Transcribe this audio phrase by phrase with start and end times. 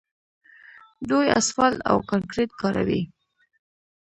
[1.09, 3.01] دوی اسفالټ او کانکریټ کاروي.